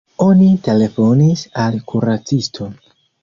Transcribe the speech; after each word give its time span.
Oni 0.23 0.45
telefonis 0.67 1.43
al 1.65 1.77
kuracisto. 1.93 2.71